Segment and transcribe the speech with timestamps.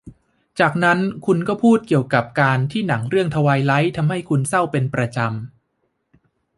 [0.59, 5.33] จากนั้นคุณก็พูดเกี่ยวกับการที่หนังเรื่องทไวไลท์ทำให้คุณเศร้าเป็นประจำ